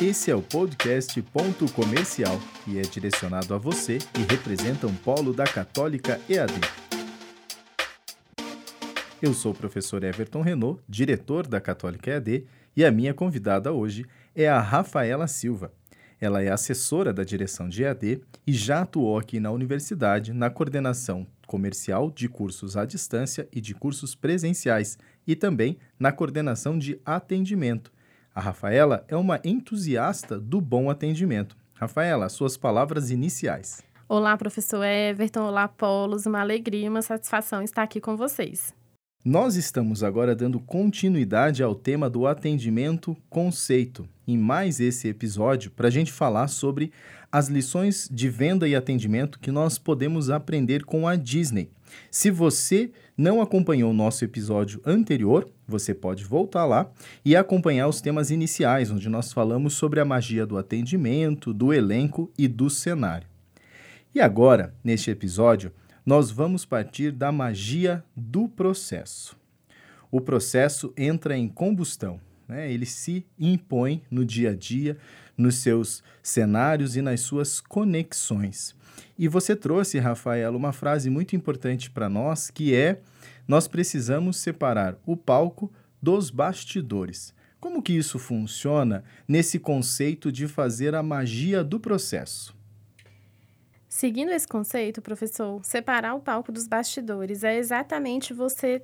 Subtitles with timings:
[0.00, 5.34] Esse é o podcast Ponto Comercial e é direcionado a você que representa um polo
[5.34, 6.52] da Católica EAD.
[9.20, 14.06] Eu sou o professor Everton Renault, diretor da Católica EAD, e a minha convidada hoje
[14.36, 15.72] é a Rafaela Silva.
[16.20, 21.26] Ela é assessora da direção de EAD e já atuou aqui na universidade na coordenação
[21.44, 24.96] comercial de cursos à distância e de cursos presenciais
[25.26, 27.90] e também na coordenação de atendimento.
[28.38, 31.56] A Rafaela é uma entusiasta do bom atendimento.
[31.74, 33.82] Rafaela, suas palavras iniciais.
[34.08, 35.40] Olá, professor Everton.
[35.40, 36.24] Olá, Polos.
[36.24, 38.72] Uma alegria e uma satisfação estar aqui com vocês.
[39.24, 45.88] Nós estamos agora dando continuidade ao tema do atendimento conceito, em mais esse episódio, para
[45.88, 46.92] a gente falar sobre
[47.32, 51.72] as lições de venda e atendimento que nós podemos aprender com a Disney.
[52.08, 56.90] Se você não acompanhou o nosso episódio anterior, você pode voltar lá
[57.24, 62.32] e acompanhar os temas iniciais, onde nós falamos sobre a magia do atendimento, do elenco
[62.38, 63.28] e do cenário.
[64.14, 65.70] E agora, neste episódio,
[66.04, 69.36] nós vamos partir da magia do processo.
[70.10, 72.72] O processo entra em combustão, né?
[72.72, 74.96] ele se impõe no dia a dia,
[75.36, 78.74] nos seus cenários e nas suas conexões.
[79.18, 83.00] E você trouxe, Rafaela, uma frase muito importante para nós, que é:
[83.48, 87.34] nós precisamos separar o palco dos bastidores.
[87.58, 92.54] Como que isso funciona nesse conceito de fazer a magia do processo?
[93.88, 98.82] Seguindo esse conceito, professor, separar o palco dos bastidores é exatamente você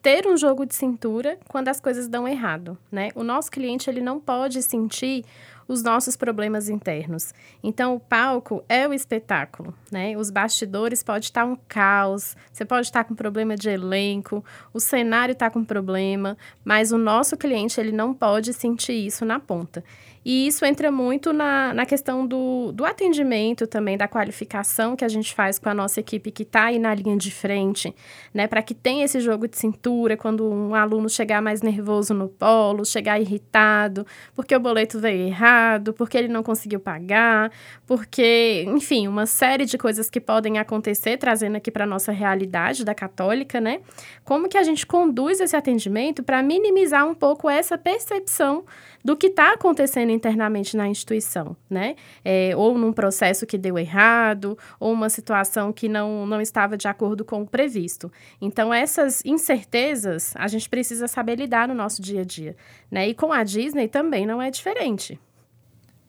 [0.00, 3.10] ter um jogo de cintura quando as coisas dão errado, né?
[3.14, 5.24] O nosso cliente ele não pode sentir
[5.68, 7.34] os nossos problemas internos.
[7.62, 10.16] Então, o palco é o espetáculo, né?
[10.16, 15.32] Os bastidores pode estar um caos, você pode estar com problema de elenco, o cenário
[15.32, 19.84] está com problema, mas o nosso cliente ele não pode sentir isso na ponta.
[20.30, 25.08] E isso entra muito na, na questão do, do atendimento também, da qualificação que a
[25.08, 27.94] gente faz com a nossa equipe que está aí na linha de frente,
[28.34, 28.46] né?
[28.46, 32.84] Para que tenha esse jogo de cintura quando um aluno chegar mais nervoso no polo,
[32.84, 37.50] chegar irritado, porque o boleto veio errado, porque ele não conseguiu pagar,
[37.86, 42.84] porque, enfim, uma série de coisas que podem acontecer, trazendo aqui para a nossa realidade
[42.84, 43.80] da católica, né?
[44.26, 48.66] Como que a gente conduz esse atendimento para minimizar um pouco essa percepção
[49.04, 51.96] do que está acontecendo internamente na instituição, né?
[52.24, 56.88] É, ou num processo que deu errado, ou uma situação que não, não estava de
[56.88, 58.10] acordo com o previsto.
[58.40, 62.56] Então, essas incertezas a gente precisa saber lidar no nosso dia a dia,
[62.90, 63.08] né?
[63.08, 65.18] E com a Disney também não é diferente.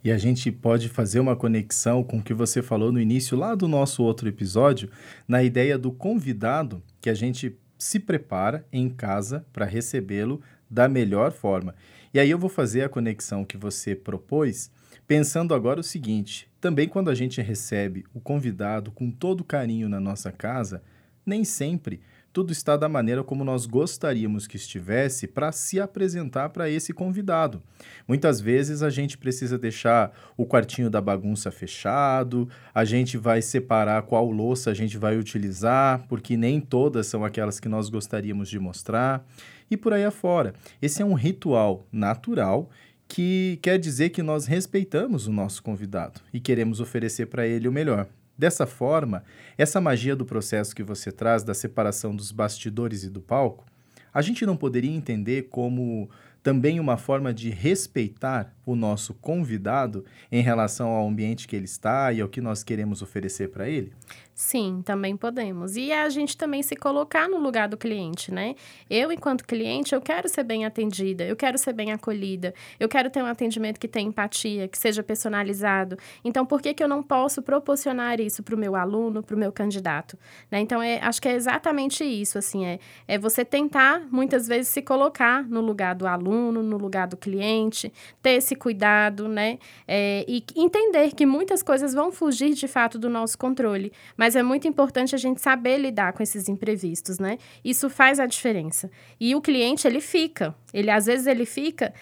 [0.01, 3.53] E a gente pode fazer uma conexão com o que você falou no início lá
[3.53, 4.89] do nosso outro episódio,
[5.27, 11.31] na ideia do convidado que a gente se prepara em casa para recebê-lo da melhor
[11.31, 11.75] forma.
[12.13, 14.71] E aí eu vou fazer a conexão que você propôs,
[15.07, 19.99] pensando agora o seguinte: também quando a gente recebe o convidado com todo carinho na
[19.99, 20.81] nossa casa,
[21.25, 26.69] nem sempre tudo está da maneira como nós gostaríamos que estivesse para se apresentar para
[26.69, 27.61] esse convidado.
[28.07, 34.03] Muitas vezes a gente precisa deixar o quartinho da bagunça fechado, a gente vai separar
[34.03, 38.59] qual louça a gente vai utilizar, porque nem todas são aquelas que nós gostaríamos de
[38.59, 39.25] mostrar
[39.69, 40.53] e por aí afora.
[40.81, 42.69] Esse é um ritual natural
[43.07, 47.71] que quer dizer que nós respeitamos o nosso convidado e queremos oferecer para ele o
[47.71, 48.07] melhor.
[48.37, 49.23] Dessa forma,
[49.57, 53.65] essa magia do processo que você traz da separação dos bastidores e do palco,
[54.13, 56.09] a gente não poderia entender como
[56.41, 62.13] também uma forma de respeitar o nosso convidado em relação ao ambiente que ele está
[62.13, 63.91] e ao que nós queremos oferecer para ele?
[64.39, 65.75] Sim, também podemos.
[65.75, 68.55] E a gente também se colocar no lugar do cliente, né?
[68.89, 73.09] Eu, enquanto cliente, eu quero ser bem atendida, eu quero ser bem acolhida, eu quero
[73.09, 75.97] ter um atendimento que tenha empatia, que seja personalizado.
[76.23, 79.37] Então, por que, que eu não posso proporcionar isso para o meu aluno, para o
[79.37, 80.17] meu candidato?
[80.49, 80.61] Né?
[80.61, 84.81] Então, é, acho que é exatamente isso, assim, é, é você tentar, muitas vezes, se
[84.81, 87.91] colocar no lugar do aluno, no lugar do cliente,
[88.21, 89.57] ter esse cuidado, né?
[89.87, 94.43] É, e entender que muitas coisas vão fugir, de fato, do nosso controle, mas é
[94.43, 97.39] muito importante a gente saber lidar com esses imprevistos, né?
[97.65, 98.91] Isso faz a diferença.
[99.19, 100.53] E o cliente, ele fica.
[100.71, 101.93] Ele, às vezes, ele fica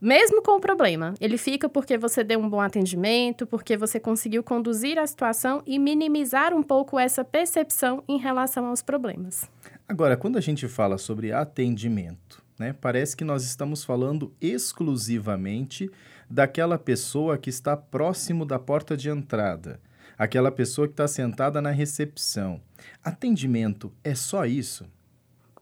[0.00, 4.42] mesmo com o problema, ele fica porque você deu um bom atendimento, porque você conseguiu
[4.42, 9.50] conduzir a situação e minimizar um pouco essa percepção em relação aos problemas.
[9.88, 15.90] Agora, quando a gente fala sobre atendimento, né, parece que nós estamos falando exclusivamente
[16.28, 19.80] daquela pessoa que está próximo da porta de entrada
[20.18, 22.60] aquela pessoa que está sentada na recepção.
[23.02, 24.86] Atendimento é só isso?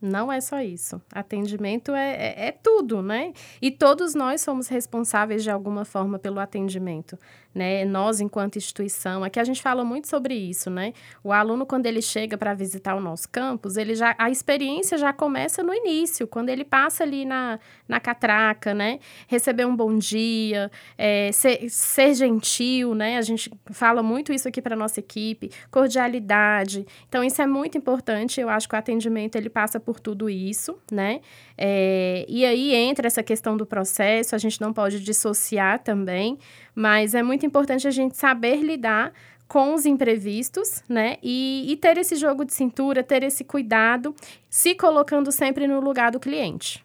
[0.05, 1.01] Não é só isso.
[1.11, 3.33] Atendimento é, é, é, tudo, né?
[3.63, 7.19] E todos nós somos responsáveis de alguma forma pelo atendimento,
[7.55, 7.87] né?
[7.87, 10.93] Nós, enquanto instituição, aqui a gente fala muito sobre isso, né?
[11.23, 15.11] O aluno, quando ele chega para visitar o nosso campus, ele já, a experiência já
[15.11, 17.59] começa no início, quando ele passa ali na,
[17.89, 18.99] na catraca, né?
[19.27, 23.17] Receber um bom dia, é, ser, ser gentil, né?
[23.17, 26.85] A gente fala muito isso aqui para nossa equipe, cordialidade.
[27.09, 28.39] Então, isso é muito importante.
[28.39, 31.21] Eu acho que o atendimento ele passa por por tudo isso, né?
[31.57, 36.37] É, e aí entra essa questão do processo, a gente não pode dissociar também,
[36.75, 39.13] mas é muito importante a gente saber lidar
[39.47, 41.17] com os imprevistos, né?
[41.23, 44.15] E, e ter esse jogo de cintura, ter esse cuidado,
[44.51, 46.85] se colocando sempre no lugar do cliente.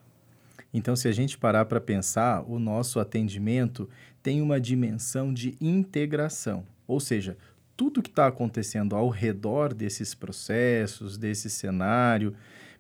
[0.72, 3.90] Então, se a gente parar para pensar, o nosso atendimento
[4.22, 7.36] tem uma dimensão de integração, ou seja,
[7.76, 12.36] tudo que está acontecendo ao redor desses processos, desse cenário,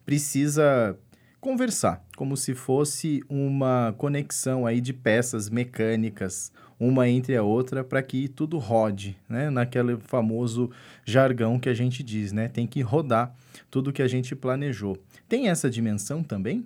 [0.09, 0.97] precisa
[1.39, 8.01] conversar, como se fosse uma conexão aí de peças mecânicas, uma entre a outra, para
[8.01, 9.51] que tudo rode, né?
[9.51, 10.71] Naquele famoso
[11.05, 12.47] jargão que a gente diz, né?
[12.47, 13.35] Tem que rodar
[13.69, 14.97] tudo que a gente planejou.
[15.27, 16.65] Tem essa dimensão também?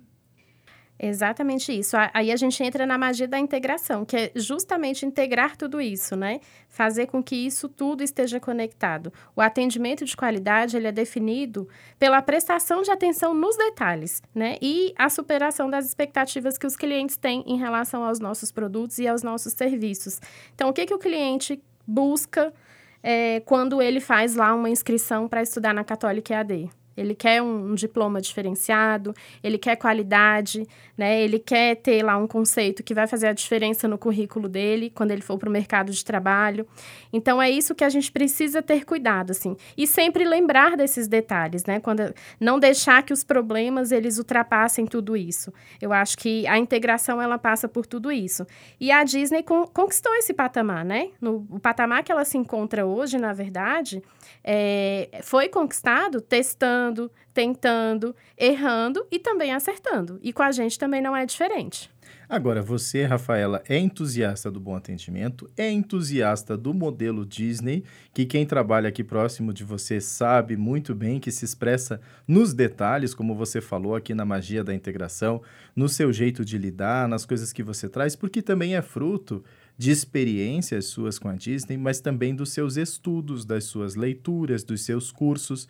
[0.98, 1.96] Exatamente isso.
[2.12, 6.40] Aí a gente entra na magia da integração, que é justamente integrar tudo isso, né?
[6.68, 9.12] Fazer com que isso tudo esteja conectado.
[9.34, 11.68] O atendimento de qualidade, ele é definido
[11.98, 14.56] pela prestação de atenção nos detalhes, né?
[14.62, 19.08] E a superação das expectativas que os clientes têm em relação aos nossos produtos e
[19.08, 20.20] aos nossos serviços.
[20.54, 22.54] Então, o que, que o cliente busca
[23.02, 26.70] é, quando ele faz lá uma inscrição para estudar na Católica EAD?
[26.96, 31.22] Ele quer um, um, diploma diferenciado, ele quer qualidade, né?
[31.22, 35.10] Ele quer ter lá um conceito que vai fazer a diferença no currículo dele quando
[35.10, 36.66] ele for para o mercado de trabalho.
[37.12, 41.64] Então é isso que a gente precisa ter cuidado, assim, e sempre lembrar desses detalhes,
[41.64, 41.80] né?
[41.80, 45.52] Quando não deixar que os problemas eles ultrapassem tudo isso.
[45.80, 48.46] Eu acho que a integração ela passa por tudo isso.
[48.80, 51.10] E a Disney con conquistou esse patamar, né?
[51.20, 54.02] No o patamar que ela se encontra hoje, na verdade,
[54.42, 56.83] é, foi conquistado testando,
[57.32, 60.18] tentando, errando e também acertando.
[60.22, 61.90] E com a gente também não é diferente.
[62.28, 68.46] Agora, você, Rafaela, é entusiasta do bom atendimento, é entusiasta do modelo Disney, que quem
[68.46, 73.60] trabalha aqui próximo de você sabe muito bem que se expressa nos detalhes, como você
[73.60, 75.42] falou aqui na magia da integração,
[75.76, 79.44] no seu jeito de lidar, nas coisas que você traz, porque também é fruto
[79.76, 84.82] de experiências suas com a Disney, mas também dos seus estudos, das suas leituras, dos
[84.82, 85.68] seus cursos.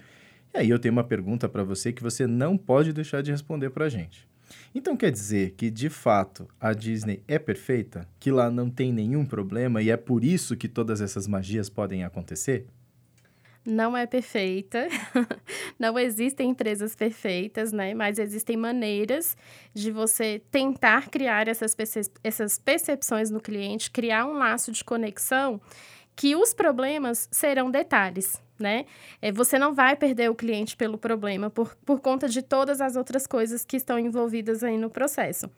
[0.55, 3.71] E aí eu tenho uma pergunta para você que você não pode deixar de responder
[3.71, 4.29] para a gente.
[4.73, 8.09] Então quer dizer que, de fato, a Disney é perfeita?
[8.21, 12.05] Que lá não tem nenhum problema e é por isso que todas essas magias podem
[12.05, 12.67] acontecer?
[13.67, 14.89] não é perfeita,
[15.79, 17.95] não existem empresas perfeitas, né?
[17.95, 19.37] Mas existem maneiras
[19.73, 25.61] de você tentar criar essas, percep essas percepções no cliente, criar um laço de conexão
[26.17, 28.87] que os problemas serão detalhes né?
[29.21, 32.97] É, você não vai perder o cliente pelo problema por, por conta de todas as
[32.97, 35.51] outras coisas que estão envolvidas aí no processo.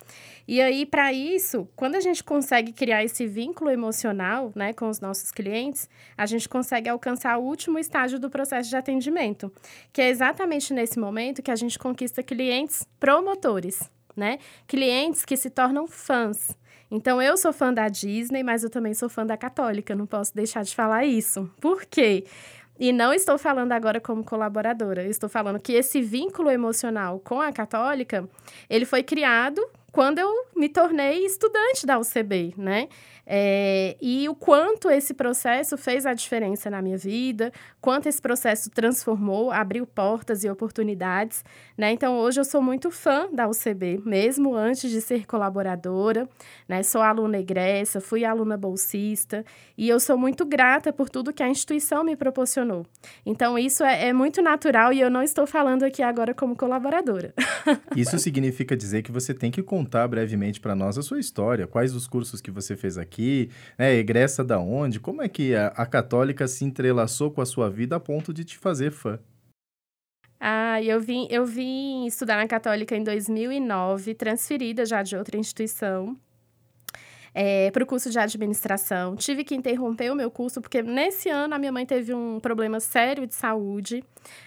[0.49, 5.01] E aí, para isso, quando a gente consegue criar esse vínculo emocional, né, com os
[5.01, 9.53] nossos clientes, a gente consegue alcançar o último estágio do processo de atendimento,
[9.93, 14.39] que é exatamente nesse momento que a gente conquista clientes promotores, né?
[14.67, 16.57] Clientes que se tornam fãs.
[16.91, 20.35] Então, eu sou fã da Disney, mas eu também sou fã da Católica, não posso
[20.35, 21.51] deixar de falar isso.
[21.61, 22.25] Por quê?
[22.79, 27.51] E não estou falando agora como colaboradora, estou falando que esse vínculo emocional com a
[27.51, 28.29] católica,
[28.69, 32.87] ele foi criado quando eu me tornei estudante da UCB, né?
[33.29, 37.51] É, e o quanto esse processo fez a diferença na minha vida,
[37.81, 41.43] quanto esse processo transformou, abriu portas e oportunidades,
[41.79, 41.91] né?
[41.91, 46.29] Então, hoje eu sou muito fã da UCB, mesmo antes de ser colaboradora,
[46.69, 46.83] né?
[46.83, 49.45] Sou aluna egressa, fui aluna bolsista
[49.79, 52.85] e eu sou muito grata por tudo que a instituição me proporcionou.
[53.25, 57.33] Então, isso é, é muito natural e eu não estou falando aqui agora como colaboradora.
[57.97, 61.95] Isso significa dizer que você tem que contar brevemente para nós a sua história, quais
[61.95, 63.95] os cursos que você fez aqui, né?
[63.95, 65.01] Egressa da onde?
[65.01, 68.45] Como é que a, a católica se entrelaçou com a sua vida a ponto de
[68.45, 69.19] te fazer fã?
[70.39, 76.17] Ah, eu vim, eu vim estudar na Católica em 2009, transferida já de outra instituição
[77.37, 79.15] é, para o curso de administração.
[79.15, 82.81] Tive que interromper o meu curso, porque nesse ano a minha mãe teve um problema
[82.81, 84.03] sério de saúde,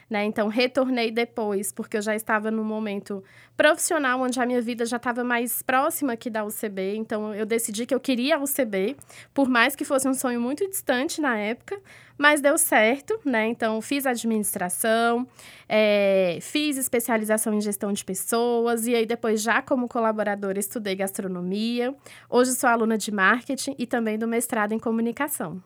[0.10, 0.26] né?
[0.26, 3.24] Então, retornei depois, porque eu já estava num momento
[3.56, 6.96] profissional onde a minha vida já estava mais próxima aqui da UCB.
[6.96, 8.96] Então, eu decidi que eu queria a UCB,
[9.34, 11.80] por mais que fosse um sonho muito distante na época,
[12.18, 13.48] mas deu certo, né?
[13.48, 15.28] Então, fiz administração,
[15.68, 21.96] é, fiz especialização em gestão de pessoas, e aí depois, já como colaboradora, estudei gastronomia.
[22.30, 25.62] Hoje sou aluna de marketing e também do mestrado em comunicação.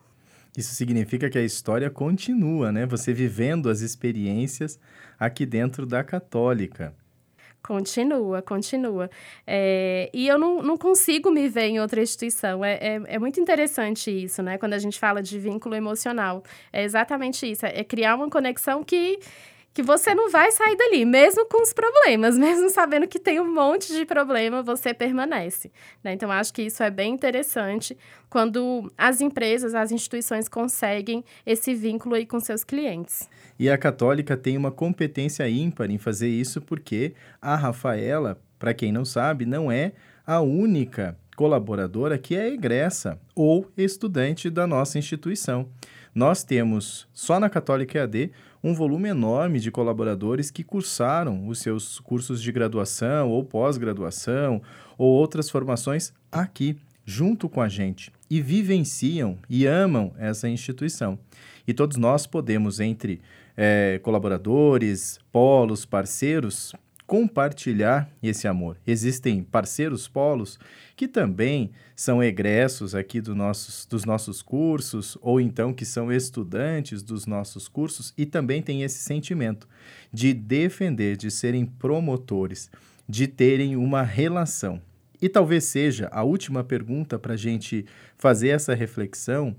[0.56, 2.86] Isso significa que a história continua, né?
[2.86, 4.80] Você vivendo as experiências
[5.20, 6.94] aqui dentro da Católica.
[7.64, 9.10] Continua, continua.
[9.48, 12.64] É, e eu não, não consigo me ver em outra instituição.
[12.64, 14.58] É, é, é, muito interessante isso, né?
[14.58, 16.44] Quando a gente fala de vínculo emocional.
[16.74, 17.66] É exatamente isso.
[17.66, 19.18] É criar uma conexão que
[19.74, 23.52] que você não vai sair dali, mesmo com os problemas, mesmo sabendo que tem um
[23.52, 25.72] monte de problema, você permanece.
[26.04, 26.14] Né?
[26.14, 27.98] Então, acho que isso é bem interessante
[28.30, 33.28] quando as empresas, as instituições conseguem esse vínculo aí com seus clientes.
[33.58, 38.92] E a Católica tem uma competência ímpar em fazer isso, porque a Rafaela, para quem
[38.92, 39.94] não sabe, não é
[40.26, 45.68] a única colaboradora que é egressa ou estudante da nossa instituição.
[46.14, 48.32] Nós temos, só na Católica EAD,
[48.64, 54.62] um volume enorme de colaboradores que cursaram os seus cursos de graduação ou pós-graduação
[54.98, 61.20] ou outras formações aqui, junto com a gente, e vivenciam e amam essa instituição.
[61.68, 63.20] E todos nós podemos, entre
[63.58, 66.74] é, colaboradores, polos, parceiros,
[67.06, 68.78] compartilhar esse amor.
[68.86, 70.60] Existem parceiros polos
[70.96, 77.04] que também são egressos aqui do nossos, dos nossos cursos, ou então que são estudantes
[77.04, 79.68] dos nossos cursos e também têm esse sentimento
[80.12, 82.70] de defender, de serem promotores,
[83.08, 84.82] de terem uma relação.
[85.22, 87.86] E talvez seja a última pergunta para a gente
[88.18, 89.56] fazer essa reflexão,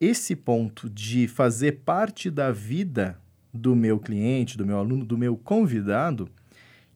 [0.00, 3.18] esse ponto de fazer parte da vida
[3.52, 6.28] do meu cliente, do meu aluno, do meu convidado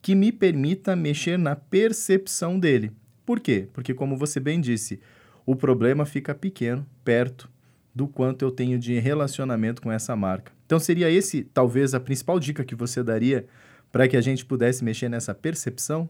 [0.00, 2.92] que me permita mexer na percepção dele.
[3.26, 3.68] Por quê?
[3.72, 5.00] Porque, como você bem disse,
[5.44, 7.50] o problema fica pequeno, perto
[7.94, 10.52] do quanto eu tenho de relacionamento com essa marca.
[10.66, 13.46] Então, seria esse, talvez, a principal dica que você daria
[13.90, 16.08] para que a gente pudesse mexer nessa percepção?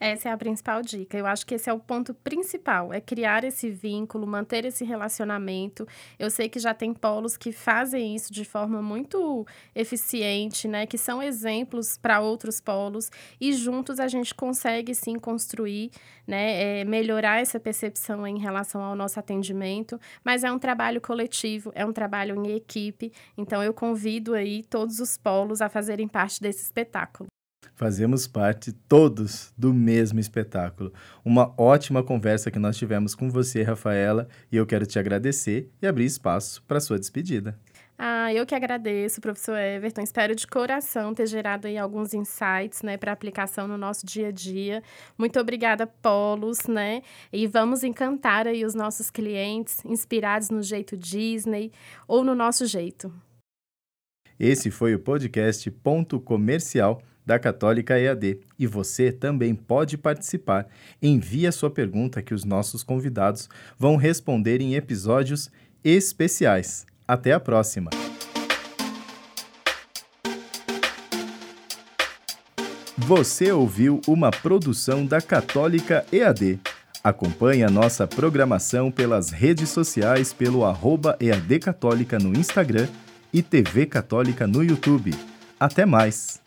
[0.00, 1.16] Essa é a principal dica.
[1.16, 5.86] Eu acho que esse é o ponto principal, é criar esse vínculo, manter esse relacionamento.
[6.18, 10.98] Eu sei que já tem polos que fazem isso de forma muito eficiente, né, que
[10.98, 13.10] são exemplos para outros polos
[13.40, 15.90] e juntos a gente consegue sim construir,
[16.26, 21.70] né, é, melhorar essa percepção em relação ao nosso atendimento, mas é um trabalho coletivo,
[21.74, 23.12] é um trabalho em equipe.
[23.38, 27.33] Então eu convido aí todos os polos a fazerem parte desse espetáculo.
[27.74, 30.92] Fazemos parte todos do mesmo espetáculo.
[31.24, 35.86] Uma ótima conversa que nós tivemos com você, Rafaela, e eu quero te agradecer e
[35.86, 37.58] abrir espaço para sua despedida.
[37.98, 40.02] Ah, eu que agradeço, professor Everton.
[40.02, 44.32] Espero de coração ter gerado aí alguns insights, né, para aplicação no nosso dia a
[44.32, 44.82] dia.
[45.16, 47.02] Muito obrigada, Polos, né?
[47.32, 51.72] E vamos encantar aí os nossos clientes, inspirados no jeito Disney
[52.06, 53.12] ou no nosso jeito.
[54.38, 60.66] Esse foi o podcast Ponto Comercial da Católica EAD e você também pode participar.
[61.02, 65.50] Envie a sua pergunta que os nossos convidados vão responder em episódios
[65.82, 66.86] especiais.
[67.06, 67.90] Até a próxima!
[72.96, 76.58] Você ouviu uma produção da Católica EAD.
[77.02, 82.88] Acompanhe a nossa programação pelas redes sociais pelo arroba EAD Católica no Instagram
[83.30, 85.10] e TV Católica no YouTube.
[85.60, 86.43] Até mais!